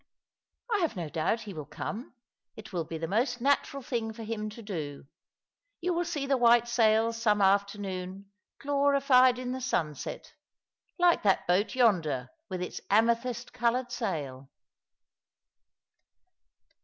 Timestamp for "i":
0.73-0.79